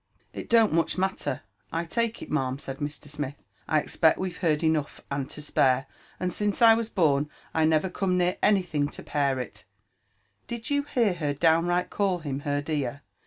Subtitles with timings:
[0.33, 1.41] "It don't muck matter,
[1.71, 3.07] I take it, ma'am," said Mr.
[3.07, 5.85] Smith;«< I expect we Ve heard enough and to spare;
[6.19, 9.63] and since I was born» I never come near any Ihing to pair it
[10.47, 13.03] 1 Bid you hear her downright call bun her dear